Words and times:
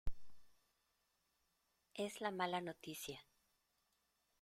es 1.93 2.21
la 2.21 2.31
mala 2.31 2.59
noticia. 2.59 3.23